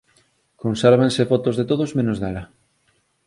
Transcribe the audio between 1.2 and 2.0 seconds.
fotos de todos